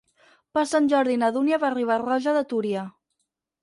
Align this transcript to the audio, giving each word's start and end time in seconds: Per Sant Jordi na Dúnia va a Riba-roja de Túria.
Per 0.57 0.63
Sant 0.71 0.89
Jordi 0.95 1.19
na 1.25 1.31
Dúnia 1.37 1.61
va 1.67 1.71
a 1.71 1.73
Riba-roja 1.77 2.37
de 2.41 2.47
Túria. 2.55 2.91